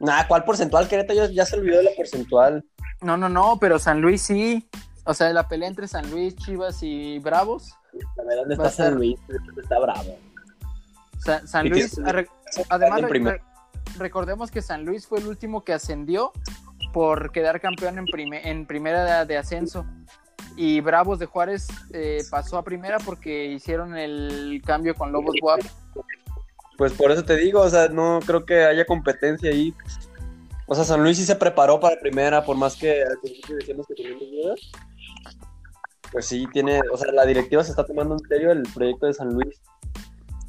Nah, 0.00 0.26
¿cuál 0.26 0.44
porcentual? 0.44 0.88
Querétaro 0.88 1.26
ya, 1.26 1.30
ya 1.32 1.46
se 1.46 1.56
olvidó 1.56 1.78
de 1.78 1.84
la 1.84 1.90
porcentual. 1.96 2.64
No, 3.00 3.16
no, 3.16 3.28
no, 3.28 3.58
pero 3.60 3.78
San 3.78 4.00
Luis 4.00 4.22
sí. 4.22 4.68
O 5.04 5.14
sea, 5.14 5.32
la 5.32 5.46
pelea 5.48 5.68
entre 5.68 5.86
San 5.86 6.10
Luis, 6.10 6.34
Chivas 6.36 6.82
y 6.82 7.18
Bravos. 7.18 7.72
A 8.18 8.22
ver, 8.24 8.38
¿dónde 8.38 8.54
está 8.54 8.70
San 8.70 8.94
Luis? 8.94 9.18
¿Dónde 9.28 9.62
está 9.62 9.78
Bravo? 9.78 10.16
Sa- 11.24 11.46
San 11.46 11.68
Luis, 11.68 11.98
además, 12.68 13.02
re- 13.02 13.40
recordemos 13.98 14.50
que 14.50 14.62
San 14.62 14.84
Luis 14.84 15.06
fue 15.06 15.20
el 15.20 15.26
último 15.26 15.64
que 15.64 15.72
ascendió 15.72 16.32
por 16.92 17.32
quedar 17.32 17.60
campeón 17.60 17.98
en, 17.98 18.04
prime- 18.06 18.48
en 18.48 18.66
primera 18.66 19.24
de, 19.24 19.36
ascenso. 19.36 19.84
Y 20.56 20.80
Bravos 20.80 21.18
de 21.18 21.26
Juárez 21.26 21.66
eh, 21.92 22.22
pasó 22.30 22.58
a 22.58 22.62
primera 22.62 22.98
porque 22.98 23.46
hicieron 23.46 23.96
el 23.96 24.62
cambio 24.64 24.94
con 24.94 25.10
Lobos 25.10 25.34
Guap. 25.40 25.60
Pues 26.78 26.92
por 26.92 27.10
eso 27.10 27.24
te 27.24 27.36
digo, 27.36 27.60
o 27.60 27.70
sea, 27.70 27.88
no 27.88 28.20
creo 28.24 28.44
que 28.44 28.64
haya 28.64 28.84
competencia 28.84 29.50
ahí. 29.50 29.74
O 30.66 30.74
sea, 30.74 30.84
San 30.84 31.02
Luis 31.02 31.16
sí 31.18 31.24
se 31.24 31.36
preparó 31.36 31.80
para 31.80 31.98
primera, 31.98 32.44
por 32.44 32.56
más 32.56 32.76
que 32.76 33.02
al 33.02 33.18
principio 33.20 33.56
decíamos 33.56 33.86
que 33.86 33.94
teníamos 33.94 34.22
dudas. 34.30 34.60
Pues 36.12 36.26
sí, 36.26 36.46
tiene, 36.52 36.80
o 36.92 36.96
sea, 36.96 37.10
la 37.12 37.26
directiva 37.26 37.64
se 37.64 37.70
está 37.70 37.84
tomando 37.84 38.14
en 38.14 38.20
serio 38.28 38.52
el 38.52 38.62
proyecto 38.74 39.06
de 39.06 39.14
San 39.14 39.30
Luis. 39.34 39.60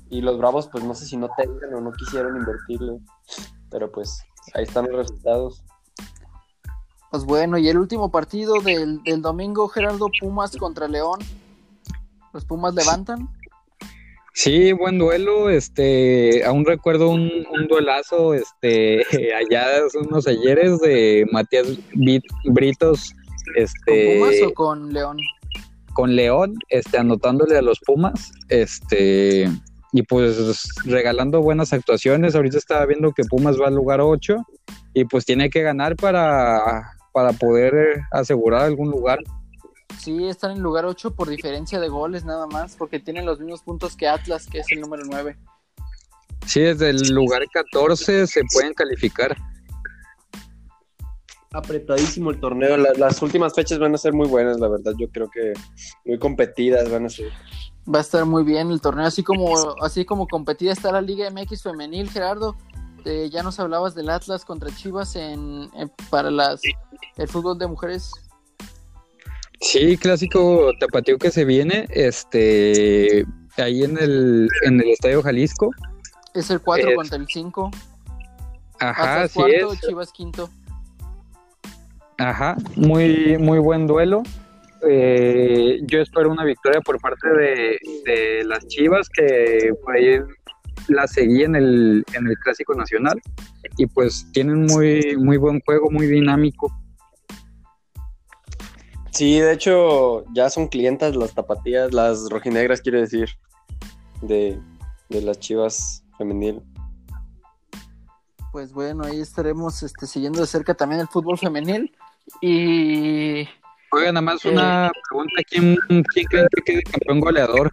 Y 0.09 0.21
los 0.21 0.38
Bravos, 0.38 0.67
pues 0.71 0.83
no 0.83 0.93
sé 0.93 1.05
si 1.05 1.17
no 1.17 1.29
tengan 1.38 1.74
o 1.74 1.81
no 1.81 1.91
quisieron 1.93 2.38
invertirle. 2.38 3.00
Pero 3.71 3.91
pues 3.91 4.21
ahí 4.53 4.63
están 4.63 4.85
los 4.85 4.95
resultados. 4.97 5.63
Pues 7.12 7.25
bueno, 7.25 7.57
y 7.57 7.69
el 7.69 7.77
último 7.77 8.12
partido 8.12 8.62
del, 8.62 9.01
del 9.03 9.21
domingo, 9.21 9.67
Gerardo 9.67 10.09
Pumas 10.19 10.55
contra 10.57 10.88
León. 10.88 11.19
Los 12.33 12.45
Pumas 12.45 12.74
levantan. 12.74 13.29
Sí, 14.33 14.74
buen 14.74 15.00
duelo. 15.00 15.50
Este, 15.50 16.43
aún 16.45 16.65
recuerdo 16.65 17.09
un, 17.09 17.31
un 17.51 17.67
duelazo, 17.67 18.33
este, 18.33 19.05
allá 19.35 19.85
hace 19.85 19.97
unos 20.00 20.27
ayeres 20.27 20.79
de 20.79 21.25
Matías 21.31 21.67
Britos, 22.43 23.13
¿Con 23.13 23.63
este, 23.63 24.19
Pumas 24.19 24.35
o 24.45 24.53
con 24.53 24.93
León? 24.93 25.17
con 25.93 26.13
León, 26.15 26.59
este, 26.67 26.97
anotándole 26.97 27.57
a 27.57 27.62
los 27.62 27.79
Pumas, 27.79 28.33
este, 28.50 29.50
y 29.97 30.03
pues 30.03 30.67
regalando 30.83 31.41
buenas 31.41 31.71
actuaciones. 31.71 32.35
Ahorita 32.35 32.57
estaba 32.57 32.85
viendo 32.85 33.13
que 33.13 33.23
Pumas 33.23 33.55
va 33.59 33.67
al 33.67 33.75
lugar 33.75 34.01
8 34.01 34.35
y 34.93 35.05
pues 35.05 35.23
tiene 35.25 35.49
que 35.49 35.61
ganar 35.61 35.95
para, 35.95 36.91
para 37.13 37.31
poder 37.31 37.73
eh, 37.75 38.01
asegurar 38.11 38.63
algún 38.63 38.91
lugar. 38.91 39.19
Sí, 39.97 40.27
están 40.27 40.51
en 40.51 40.59
lugar 40.61 40.83
8 40.83 41.15
por 41.15 41.29
diferencia 41.29 41.79
de 41.79 41.87
goles 41.87 42.25
nada 42.25 42.45
más, 42.45 42.75
porque 42.75 42.99
tienen 42.99 43.25
los 43.25 43.39
mismos 43.39 43.61
puntos 43.61 43.95
que 43.95 44.09
Atlas, 44.09 44.47
que 44.47 44.59
es 44.59 44.67
el 44.73 44.81
número 44.81 45.03
9. 45.09 45.37
Sí, 46.45 46.59
desde 46.59 46.89
el 46.89 47.13
lugar 47.13 47.43
14 47.53 48.27
se 48.27 48.41
pueden 48.51 48.73
calificar. 48.73 49.37
Apretadísimo 51.53 52.31
el 52.31 52.39
torneo. 52.41 52.75
La- 52.75 52.91
las 52.97 53.21
últimas 53.21 53.53
fechas 53.55 53.79
van 53.79 53.95
a 53.95 53.97
ser 53.97 54.11
muy 54.11 54.27
buenas, 54.27 54.59
la 54.59 54.67
verdad. 54.67 54.91
Yo 54.99 55.07
creo 55.09 55.29
que 55.29 55.53
muy 56.03 56.19
competidas 56.19 56.91
van 56.91 57.05
a 57.05 57.09
ser. 57.09 57.31
Va 57.93 57.99
a 57.99 58.01
estar 58.01 58.25
muy 58.25 58.43
bien 58.43 58.71
el 58.71 58.81
torneo, 58.81 59.05
así 59.05 59.21
como 59.23 59.53
así 59.81 60.05
como 60.05 60.27
competida 60.27 60.71
está 60.73 60.91
la 60.91 61.01
Liga 61.01 61.29
MX 61.29 61.61
femenil, 61.63 62.09
Gerardo. 62.09 62.55
Eh, 63.05 63.29
ya 63.31 63.43
nos 63.43 63.59
hablabas 63.59 63.93
del 63.93 64.09
Atlas 64.09 64.43
contra 64.43 64.73
Chivas 64.75 65.15
en, 65.15 65.69
en- 65.75 65.91
para 66.09 66.31
las 66.31 66.61
el 67.17 67.27
fútbol 67.27 67.59
de 67.59 67.67
mujeres. 67.67 68.11
Sí, 69.61 69.95
clásico 69.97 70.71
tapatío 70.79 71.17
que 71.19 71.29
se 71.31 71.45
viene, 71.45 71.85
este, 71.91 73.25
ahí 73.57 73.83
en 73.83 73.97
el, 73.99 74.49
en 74.63 74.81
el 74.81 74.89
Estadio 74.89 75.21
Jalisco. 75.21 75.69
Es 76.33 76.49
el 76.49 76.59
4 76.61 76.89
Es- 76.89 76.95
contra 76.95 77.17
el 77.17 77.27
5. 77.27 77.69
Ajá, 78.79 79.13
Atlas 79.13 79.31
sí 79.31 79.39
cuarto, 79.39 79.73
es. 79.73 79.81
Chivas 79.81 80.11
quinto. 80.11 80.49
Ajá, 82.17 82.57
muy, 82.75 83.37
muy 83.37 83.59
buen 83.59 83.87
duelo. 83.87 84.23
Eh, 84.87 85.79
yo 85.83 86.01
espero 86.01 86.31
una 86.31 86.43
victoria 86.43 86.81
por 86.81 86.99
parte 86.99 87.27
de, 87.29 87.77
de 88.05 88.43
las 88.45 88.65
Chivas, 88.67 89.09
que 89.09 89.71
por 89.83 89.95
ahí 89.95 90.19
la 90.87 91.07
seguí 91.07 91.43
en 91.43 91.55
el, 91.55 92.03
en 92.13 92.27
el 92.27 92.37
Clásico 92.39 92.75
Nacional. 92.75 93.19
Y 93.77 93.87
pues 93.87 94.27
tienen 94.31 94.65
muy, 94.65 95.15
muy 95.17 95.37
buen 95.37 95.59
juego, 95.61 95.89
muy 95.89 96.07
dinámico. 96.07 96.71
Sí, 99.11 99.39
de 99.39 99.53
hecho, 99.53 100.25
ya 100.33 100.49
son 100.49 100.67
clientas 100.67 101.15
las 101.15 101.33
tapatías, 101.33 101.93
las 101.93 102.29
rojinegras, 102.29 102.81
quiero 102.81 102.99
decir, 102.99 103.29
de, 104.21 104.59
de 105.09 105.21
las 105.21 105.39
chivas 105.39 106.03
femenil. 106.17 106.61
Pues 108.51 108.71
bueno, 108.73 109.03
ahí 109.05 109.19
estaremos 109.19 109.83
este, 109.83 110.05
siguiendo 110.05 110.41
de 110.41 110.47
cerca 110.47 110.73
también 110.73 111.01
el 111.01 111.07
fútbol 111.07 111.37
femenil. 111.37 111.95
Y 112.41 113.47
Oiga, 113.95 114.11
nada 114.11 114.21
más 114.21 114.43
una 114.45 114.91
pregunta: 115.09 115.41
¿quién, 115.49 115.77
quién 115.87 116.25
creen 116.27 116.47
que 116.53 116.61
quede 116.63 116.83
campeón 116.83 117.19
goleador? 117.21 117.69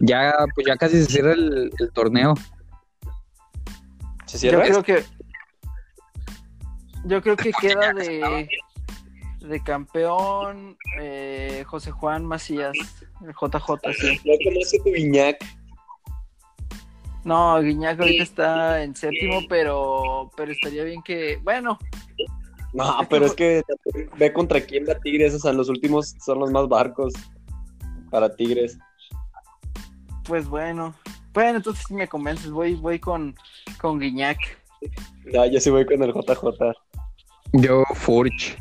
Ya, 0.00 0.34
pues 0.54 0.66
ya 0.66 0.76
casi 0.76 0.96
se 0.96 1.06
cierra 1.06 1.32
el, 1.32 1.70
el 1.78 1.92
torneo. 1.92 2.34
¿Se 4.26 4.50
yo 4.50 4.60
creo 4.60 4.82
que 4.82 5.04
yo 7.04 7.22
creo 7.22 7.36
que 7.36 7.52
queda 7.52 7.92
de, 7.92 8.48
de 9.40 9.62
campeón 9.62 10.76
eh, 10.98 11.62
José 11.66 11.92
Juan 11.92 12.24
Macías, 12.24 12.76
el 13.22 13.32
JJ, 13.32 13.92
sí. 13.92 14.20
No 14.24 14.34
conoce 14.42 14.78
tu 14.80 14.90
Viñac. 14.90 15.36
No, 17.24 17.60
Guiñac 17.62 17.98
ahorita 18.00 18.22
está 18.22 18.82
en 18.82 18.94
séptimo, 18.94 19.40
pero, 19.48 20.30
pero 20.36 20.52
estaría 20.52 20.84
bien 20.84 21.02
que, 21.02 21.38
bueno, 21.42 21.78
No, 22.74 22.98
pero 23.08 23.26
es 23.26 23.34
que 23.34 23.62
ve 24.18 24.32
contra 24.32 24.60
quién 24.60 24.84
va 24.88 24.98
Tigres, 24.98 25.34
o 25.34 25.38
sea, 25.38 25.52
los 25.52 25.68
últimos 25.68 26.14
son 26.24 26.40
los 26.40 26.50
más 26.50 26.68
barcos 26.68 27.14
para 28.10 28.34
Tigres. 28.34 28.76
pues 30.24 30.46
bueno. 30.48 30.94
Bueno, 31.32 31.56
entonces 31.56 31.84
sí 31.88 31.94
me 31.94 32.06
convences, 32.06 32.50
voy, 32.50 32.74
voy 32.74 32.98
con, 32.98 33.34
con 33.80 33.98
Guiñac. 33.98 34.38
No, 35.32 35.46
yo 35.46 35.60
sí 35.60 35.70
voy 35.70 35.86
con 35.86 36.02
el 36.02 36.12
JJ. 36.12 36.74
Yo, 37.54 37.84
Furch. 37.94 38.56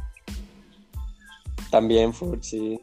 También, 1.71 2.13
Ford, 2.13 2.39
sí. 2.41 2.79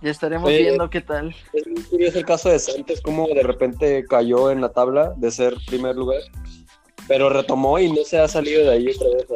Ya 0.00 0.10
estaremos 0.10 0.48
Oye, 0.48 0.62
viendo 0.62 0.88
qué 0.88 1.02
tal. 1.02 1.34
Es 1.52 1.66
muy 1.66 1.82
curioso 1.82 2.18
el 2.18 2.24
caso 2.24 2.48
de 2.48 2.58
Santos, 2.58 3.02
como 3.02 3.28
de 3.28 3.42
repente 3.42 4.04
cayó 4.08 4.50
en 4.50 4.62
la 4.62 4.70
tabla 4.70 5.12
de 5.18 5.30
ser 5.30 5.54
primer 5.66 5.96
lugar, 5.96 6.22
pero 7.06 7.28
retomó 7.28 7.78
y 7.78 7.92
no 7.92 8.02
se 8.04 8.18
ha 8.18 8.26
salido 8.26 8.62
de 8.62 8.70
ahí 8.70 8.88
otra 8.88 9.08
vez. 9.10 9.26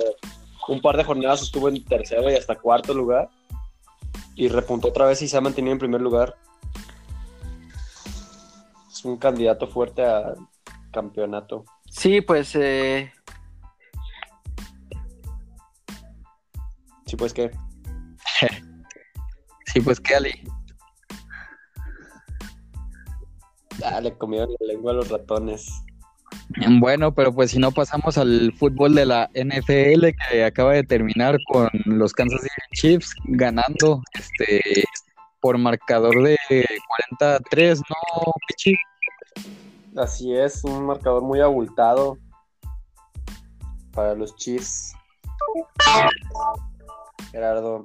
Un 0.68 0.80
par 0.80 0.96
de 0.96 1.04
jornadas 1.04 1.42
estuvo 1.42 1.68
en 1.68 1.84
tercero 1.84 2.30
y 2.30 2.34
hasta 2.34 2.56
cuarto 2.56 2.94
lugar 2.94 3.28
y 4.34 4.48
repuntó 4.48 4.88
otra 4.88 5.06
vez 5.06 5.22
y 5.22 5.28
se 5.28 5.36
ha 5.36 5.40
mantenido 5.40 5.72
en 5.72 5.78
primer 5.78 6.00
lugar. 6.00 6.36
Es 8.90 9.04
un 9.04 9.16
candidato 9.16 9.68
fuerte 9.68 10.04
a 10.04 10.34
campeonato. 10.92 11.64
Sí, 11.90 12.20
pues 12.20 12.54
eh, 12.56 13.12
Sí, 17.06 17.16
pues 17.16 17.32
que 17.32 17.50
Sí, 19.66 19.80
pues 19.80 20.00
qué, 20.00 20.14
Ali. 20.14 20.32
ah, 23.84 24.00
le 24.00 24.16
comieron 24.16 24.50
la 24.60 24.66
lengua 24.68 24.92
a 24.92 24.94
los 24.94 25.08
ratones. 25.10 25.83
Bueno, 26.78 27.14
pero 27.14 27.32
pues 27.32 27.50
si 27.50 27.58
no 27.58 27.72
pasamos 27.72 28.18
al 28.18 28.52
fútbol 28.58 28.94
de 28.94 29.06
la 29.06 29.30
NFL 29.34 30.06
que 30.30 30.44
acaba 30.44 30.72
de 30.72 30.84
terminar 30.84 31.38
con 31.50 31.68
los 31.84 32.12
Kansas 32.12 32.40
City 32.42 32.52
Chiefs 32.72 33.14
ganando 33.24 34.02
este 34.14 34.84
por 35.40 35.58
marcador 35.58 36.22
de 36.22 36.38
43, 36.48 37.80
¿no, 37.90 38.32
Pichi? 38.48 38.74
Así 39.96 40.34
es, 40.34 40.64
un 40.64 40.86
marcador 40.86 41.22
muy 41.22 41.40
abultado 41.40 42.16
para 43.92 44.14
los 44.14 44.34
Chiefs. 44.36 44.94
Gerardo, 47.30 47.82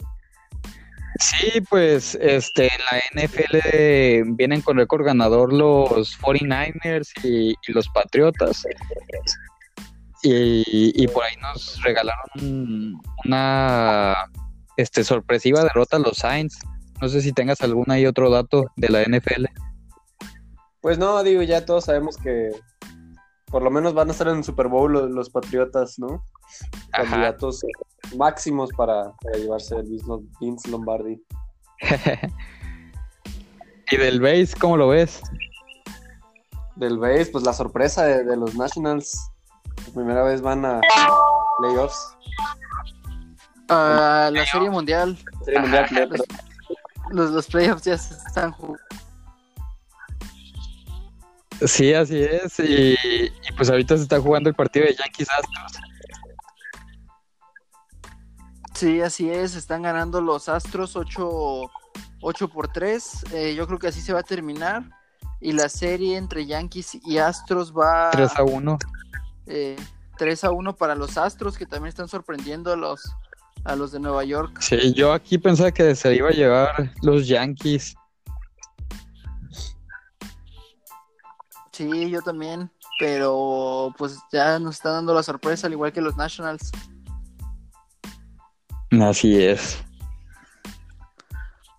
Sí, 1.19 1.61
pues 1.69 2.15
este 2.15 2.67
en 2.67 2.81
la 2.91 3.25
NFL 3.25 4.35
vienen 4.35 4.61
con 4.61 4.77
récord 4.77 5.05
ganador 5.05 5.51
los 5.51 6.17
49ers 6.19 7.11
y, 7.23 7.49
y 7.49 7.71
los 7.73 7.89
Patriotas. 7.89 8.63
Y, 10.23 10.63
y 11.01 11.07
por 11.07 11.23
ahí 11.23 11.35
nos 11.41 11.81
regalaron 11.83 13.01
una 13.25 14.29
este 14.77 15.03
sorpresiva 15.03 15.63
derrota 15.63 15.97
a 15.97 15.99
los 15.99 16.17
Saints. 16.17 16.59
No 17.01 17.09
sé 17.09 17.21
si 17.21 17.33
tengas 17.33 17.61
algún 17.61 17.91
ahí 17.91 18.05
otro 18.05 18.29
dato 18.29 18.71
de 18.77 18.89
la 18.89 19.03
NFL. 19.03 19.45
Pues 20.81 20.97
no, 20.97 21.21
digo, 21.23 21.43
ya 21.43 21.65
todos 21.65 21.85
sabemos 21.85 22.15
que 22.15 22.51
por 23.51 23.61
lo 23.63 23.71
menos 23.71 23.93
van 23.93 24.09
a 24.09 24.11
estar 24.11 24.27
en 24.27 24.37
el 24.37 24.43
Super 24.43 24.67
Bowl 24.67 24.91
los, 24.91 25.09
los 25.11 25.29
Patriotas, 25.29 25.97
¿no? 25.99 26.23
Ajá. 26.91 27.03
Candidatos 27.09 27.61
máximos 28.17 28.69
para, 28.75 29.11
para 29.21 29.37
llevarse 29.37 29.75
el 29.75 29.83
Vince 29.83 30.05
Lom- 30.05 30.27
Vince 30.39 30.69
Lombardi. 30.69 31.21
¿Y 33.91 33.97
del 33.97 34.21
base, 34.21 34.53
cómo 34.59 34.77
lo 34.77 34.87
ves? 34.89 35.21
Del 36.75 36.97
base, 36.97 37.27
pues 37.31 37.43
la 37.43 37.53
sorpresa 37.53 38.03
de, 38.05 38.23
de 38.23 38.37
los 38.37 38.55
Nationals. 38.55 39.31
Por 39.85 39.93
primera 39.95 40.23
vez 40.23 40.41
van 40.41 40.65
a 40.65 40.79
playoffs. 41.59 42.15
Ah, 43.69 44.29
la 44.31 44.45
Serie 44.45 44.69
Mundial. 44.69 45.17
Serie 45.43 45.59
Mundial, 45.61 45.85
pero- 45.89 46.23
Los, 47.11 47.31
los 47.31 47.47
playoffs 47.47 47.83
ya 47.83 47.97
se 47.97 48.13
están 48.13 48.51
jugando. 48.51 48.79
Sí, 51.65 51.93
así 51.93 52.17
es. 52.21 52.59
Y, 52.59 52.93
y 52.93 53.51
pues 53.57 53.69
ahorita 53.69 53.97
se 53.97 54.03
está 54.03 54.19
jugando 54.19 54.49
el 54.49 54.55
partido 54.55 54.85
de 54.85 54.95
Yankees 54.95 55.27
Astros. 55.29 55.83
Sí, 58.73 59.01
así 59.01 59.29
es. 59.29 59.55
Están 59.55 59.81
ganando 59.81 60.21
los 60.21 60.47
Astros 60.47 60.95
8, 60.95 61.29
8 62.21 62.47
por 62.49 62.69
3. 62.71 63.25
Eh, 63.33 63.55
yo 63.55 63.67
creo 63.67 63.77
que 63.79 63.87
así 63.87 63.99
se 64.01 64.13
va 64.13 64.19
a 64.19 64.23
terminar. 64.23 64.83
Y 65.41 65.53
la 65.53 65.69
serie 65.69 66.17
entre 66.17 66.45
Yankees 66.45 66.95
y 67.05 67.17
Astros 67.17 67.73
va 67.73 68.09
3 68.11 68.31
a 68.37 68.43
1. 68.43 68.77
eh, 69.47 69.75
3 70.17 70.43
a 70.43 70.51
1 70.51 70.75
para 70.75 70.95
los 70.95 71.17
Astros, 71.17 71.57
que 71.57 71.65
también 71.65 71.89
están 71.89 72.09
sorprendiendo 72.09 72.73
a 72.73 72.75
los, 72.75 73.01
a 73.63 73.75
los 73.75 73.91
de 73.93 73.99
Nueva 74.01 74.23
York. 74.25 74.59
Sí, 74.61 74.93
yo 74.93 75.13
aquí 75.13 75.37
pensaba 75.37 75.71
que 75.71 75.95
se 75.95 76.13
iba 76.15 76.29
a 76.29 76.33
llevar 76.33 76.91
los 77.01 77.27
Yankees. 77.27 77.95
Sí, 81.79 82.09
yo 82.09 82.21
también. 82.21 82.69
Pero 82.99 83.95
pues 83.97 84.17
ya 84.33 84.59
nos 84.59 84.75
está 84.75 84.91
dando 84.91 85.13
la 85.13 85.23
sorpresa, 85.23 85.67
al 85.67 85.71
igual 85.71 85.93
que 85.93 86.01
los 86.01 86.17
Nationals. 86.17 86.73
Así 89.01 89.41
es. 89.41 89.81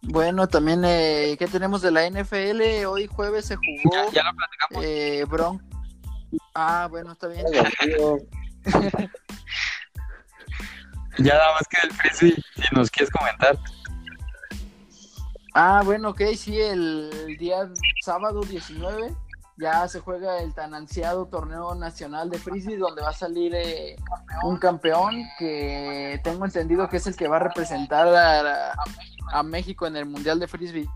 Bueno, 0.00 0.48
también, 0.48 0.82
eh, 0.86 1.36
¿qué 1.38 1.46
tenemos 1.46 1.82
de 1.82 1.90
la 1.90 2.06
NFL? 2.08 2.86
Hoy 2.86 3.08
jueves 3.08 3.44
se 3.44 3.56
jugó 3.56 3.90
Ya, 3.92 4.10
ya 4.10 4.22
lo 4.24 4.30
platicamos. 4.34 4.84
eh, 4.86 5.26
Bron. 5.28 5.62
Ah, 6.54 6.88
bueno, 6.90 7.12
está 7.12 7.28
bien. 7.28 7.44
Ya 11.18 11.34
nada 11.34 11.52
más 11.52 11.68
que 11.68 11.76
el 11.86 11.92
frisbee, 11.92 12.42
si 12.56 12.74
nos 12.74 12.90
quieres 12.90 13.12
comentar. 13.12 13.58
Ah, 15.52 15.82
bueno, 15.84 16.10
ok, 16.10 16.22
sí, 16.34 16.58
el 16.58 17.36
día 17.38 17.68
sábado 18.02 18.40
19 18.40 19.14
ya 19.60 19.86
se 19.88 20.00
juega 20.00 20.40
el 20.40 20.54
tan 20.54 20.74
ansiado 20.74 21.26
torneo 21.26 21.74
nacional 21.74 22.30
de 22.30 22.38
frisbee 22.38 22.78
donde 22.78 23.02
va 23.02 23.10
a 23.10 23.14
salir 23.14 23.54
eh, 23.54 23.96
un 24.42 24.56
campeón 24.56 25.24
que 25.38 26.20
tengo 26.24 26.44
entendido 26.44 26.88
que 26.88 26.96
es 26.96 27.06
el 27.06 27.16
que 27.16 27.28
va 27.28 27.36
a 27.36 27.40
representar 27.40 28.08
a, 28.08 28.74
a 29.32 29.42
México 29.42 29.86
en 29.86 29.96
el 29.96 30.06
Mundial 30.06 30.40
de 30.40 30.48
Frisbee. 30.48 30.88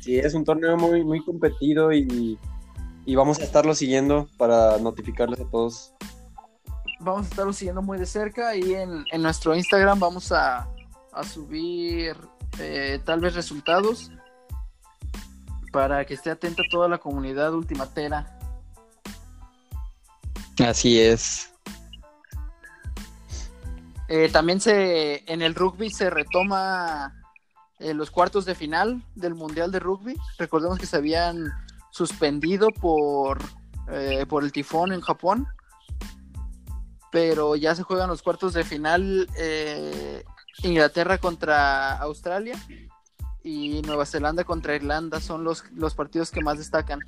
Sí, 0.00 0.18
es 0.18 0.34
un 0.34 0.44
torneo 0.44 0.76
muy, 0.76 1.04
muy 1.04 1.24
competido 1.24 1.92
y, 1.92 2.38
y 3.06 3.14
vamos 3.14 3.38
a 3.38 3.44
estarlo 3.44 3.74
siguiendo 3.74 4.28
para 4.36 4.78
notificarles 4.78 5.40
a 5.40 5.48
todos. 5.48 5.94
Vamos 7.00 7.26
a 7.26 7.28
estarlo 7.28 7.52
siguiendo 7.52 7.82
muy 7.82 7.98
de 7.98 8.06
cerca 8.06 8.54
y 8.56 8.74
en, 8.74 9.04
en 9.10 9.22
nuestro 9.22 9.54
Instagram 9.54 10.00
vamos 10.00 10.32
a, 10.32 10.68
a 11.12 11.22
subir 11.24 12.16
eh, 12.58 13.00
tal 13.04 13.20
vez 13.20 13.34
resultados 13.34 14.10
para 15.72 16.04
que 16.04 16.14
esté 16.14 16.30
atenta 16.30 16.62
toda 16.70 16.88
la 16.88 16.98
comunidad 16.98 17.52
ultimatera. 17.54 18.38
Así 20.58 21.00
es. 21.00 21.52
Eh, 24.08 24.28
también 24.30 24.60
se 24.60 25.24
en 25.32 25.40
el 25.40 25.54
rugby 25.54 25.90
se 25.90 26.10
retoma 26.10 27.14
eh, 27.78 27.94
los 27.94 28.10
cuartos 28.10 28.44
de 28.44 28.54
final 28.54 29.02
del 29.14 29.34
Mundial 29.34 29.72
de 29.72 29.80
Rugby. 29.80 30.14
Recordemos 30.38 30.78
que 30.78 30.86
se 30.86 30.98
habían 30.98 31.50
suspendido 31.90 32.68
por, 32.68 33.40
eh, 33.90 34.26
por 34.28 34.44
el 34.44 34.52
tifón 34.52 34.92
en 34.92 35.00
Japón. 35.00 35.48
Pero 37.10 37.56
ya 37.56 37.74
se 37.74 37.82
juegan 37.82 38.08
los 38.08 38.22
cuartos 38.22 38.52
de 38.52 38.64
final 38.64 39.28
eh, 39.36 40.22
Inglaterra 40.62 41.18
contra 41.18 41.96
Australia 41.98 42.54
y 43.44 43.82
Nueva 43.82 44.06
Zelanda 44.06 44.44
contra 44.44 44.74
Irlanda. 44.74 45.20
Son 45.20 45.44
los, 45.44 45.64
los 45.72 45.94
partidos 45.94 46.30
que 46.30 46.40
más 46.40 46.58
destacan. 46.58 47.00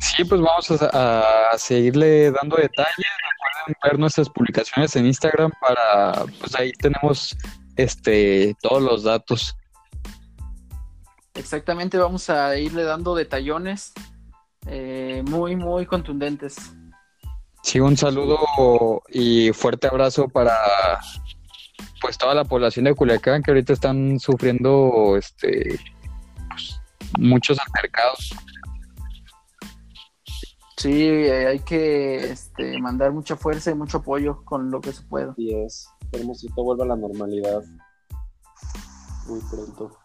Sí, 0.00 0.24
pues 0.24 0.40
vamos 0.40 0.70
a, 0.82 1.50
a 1.50 1.58
seguirle 1.58 2.30
dando 2.30 2.56
detalles. 2.56 2.94
Recuerden 2.96 3.76
ver 3.82 3.98
nuestras 3.98 4.28
publicaciones 4.28 4.94
en 4.96 5.06
Instagram 5.06 5.50
para, 5.60 6.24
pues 6.40 6.54
ahí 6.54 6.72
tenemos 6.72 7.36
este 7.76 8.56
todos 8.60 8.82
los 8.82 9.02
datos. 9.04 9.56
Exactamente, 11.34 11.98
vamos 11.98 12.28
a 12.30 12.56
irle 12.58 12.82
dando 12.82 13.14
detallones 13.14 13.92
eh, 14.66 15.22
muy, 15.26 15.54
muy 15.54 15.86
contundentes. 15.86 16.56
Sí, 17.62 17.78
un 17.80 17.96
saludo 17.96 19.02
y 19.08 19.52
fuerte 19.52 19.86
abrazo 19.86 20.28
para 20.28 20.54
pues 22.00 22.18
toda 22.18 22.34
la 22.34 22.44
población 22.44 22.84
de 22.84 22.94
Culiacán 22.94 23.42
que 23.42 23.50
ahorita 23.50 23.72
están 23.72 24.18
sufriendo 24.18 25.16
este 25.16 25.78
pues, 26.48 26.80
muchos 27.18 27.58
altercados. 27.58 28.34
Sí, 30.76 30.92
hay 30.92 31.58
que 31.60 32.30
este, 32.30 32.78
mandar 32.80 33.12
mucha 33.12 33.36
fuerza 33.36 33.72
y 33.72 33.74
mucho 33.74 33.98
apoyo 33.98 34.44
con 34.44 34.70
lo 34.70 34.80
que 34.80 34.92
se 34.92 35.02
pueda. 35.02 35.32
Así 35.32 35.52
es. 35.52 35.88
Esperemos 36.02 36.40
que 36.40 36.48
todo 36.54 36.66
vuelva 36.66 36.84
a 36.84 36.88
la 36.88 36.96
normalidad 36.96 37.62
muy 39.26 39.40
pronto. 39.50 39.98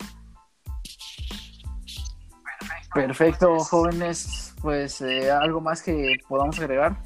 Perfecto, 2.94 3.60
jóvenes. 3.60 4.54
Pues 4.62 5.02
eh, 5.02 5.30
algo 5.30 5.62
más 5.62 5.82
que 5.82 6.16
podamos 6.28 6.60
agregar. 6.60 6.98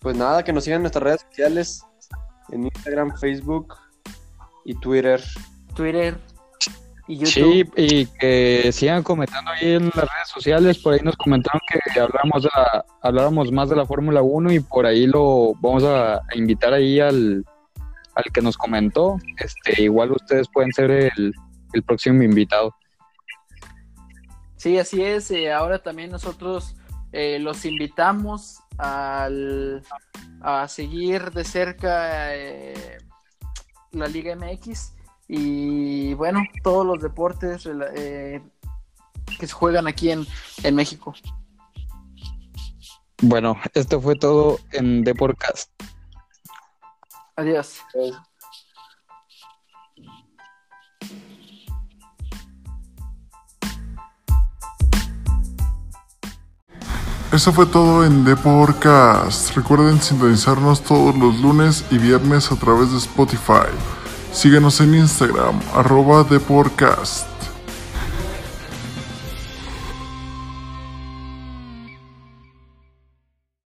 Pues 0.00 0.16
nada, 0.16 0.44
que 0.44 0.52
nos 0.52 0.64
sigan 0.64 0.76
en 0.76 0.82
nuestras 0.82 1.02
redes 1.02 1.20
sociales, 1.22 1.84
en 2.54 2.64
Instagram, 2.64 3.16
Facebook 3.18 3.74
y 4.64 4.74
Twitter. 4.74 5.20
Twitter 5.74 6.16
y 7.08 7.16
YouTube. 7.18 7.28
Sí, 7.28 7.64
y 7.76 8.06
que 8.06 8.70
sigan 8.72 9.02
comentando 9.02 9.50
ahí 9.50 9.72
en 9.74 9.84
las 9.86 9.94
redes 9.94 10.28
sociales, 10.32 10.78
por 10.78 10.94
ahí 10.94 11.00
nos 11.02 11.16
comentaron 11.16 11.60
que 11.70 12.00
hablamos 12.00 12.42
de 12.44 12.48
la- 12.54 12.84
habláramos 13.02 13.52
más 13.52 13.68
de 13.68 13.76
la 13.76 13.84
Fórmula 13.84 14.22
1 14.22 14.52
y 14.52 14.60
por 14.60 14.86
ahí 14.86 15.06
lo 15.06 15.52
vamos 15.60 15.84
a, 15.84 16.14
a 16.16 16.20
invitar 16.34 16.72
ahí 16.72 17.00
al, 17.00 17.44
al 18.14 18.24
que 18.32 18.40
nos 18.40 18.56
comentó. 18.56 19.18
Este, 19.38 19.82
igual 19.82 20.12
ustedes 20.12 20.48
pueden 20.48 20.72
ser 20.72 20.90
el, 20.90 21.34
el 21.74 21.82
próximo 21.82 22.22
invitado. 22.22 22.74
Sí, 24.56 24.78
así 24.78 25.02
es. 25.02 25.30
eh, 25.30 25.52
ahora 25.52 25.82
también 25.82 26.10
nosotros 26.10 26.74
eh, 27.12 27.38
los 27.38 27.64
invitamos 27.66 28.60
al, 28.78 29.82
a 30.40 30.68
seguir 30.68 31.30
de 31.30 31.44
cerca 31.44 32.34
eh, 32.34 32.98
la 33.92 34.06
Liga 34.06 34.34
MX 34.36 34.92
y 35.28 36.14
bueno, 36.14 36.42
todos 36.62 36.84
los 36.86 37.00
deportes 37.00 37.68
eh, 37.96 38.42
que 39.38 39.46
se 39.46 39.52
juegan 39.52 39.86
aquí 39.86 40.10
en, 40.10 40.26
en 40.62 40.74
México. 40.74 41.14
Bueno, 43.22 43.56
esto 43.72 44.00
fue 44.00 44.16
todo 44.16 44.58
en 44.72 45.02
The 45.04 45.14
Podcast. 45.14 45.70
Adiós. 47.36 47.80
Eso 57.34 57.52
fue 57.52 57.66
todo 57.66 58.04
en 58.04 58.24
The 58.24 58.36
Podcast. 58.36 59.56
Recuerden 59.56 60.00
sintonizarnos 60.00 60.84
todos 60.84 61.16
los 61.16 61.40
lunes 61.40 61.84
y 61.90 61.98
viernes 61.98 62.52
a 62.52 62.54
través 62.54 62.92
de 62.92 62.98
Spotify. 62.98 63.66
Síguenos 64.32 64.80
en 64.80 64.94
Instagram, 64.94 65.58
arroba 65.74 66.24
The 66.28 66.38
Podcast. 66.38 67.33